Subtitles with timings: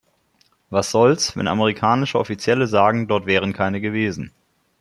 [0.71, 4.31] Was soll's, wenn amerikanische Offizielle sagen, dort wären keine gewesen.